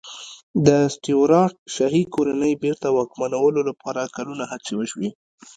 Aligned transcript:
د 0.65 0.67
سټیوراټ 0.93 1.53
شاهي 1.75 2.03
کورنۍ 2.15 2.53
بېرته 2.63 2.87
واکمنولو 2.97 3.61
لپاره 3.69 4.11
کلونه 4.15 4.43
هڅې 4.51 4.73
وشوې. 4.75 5.09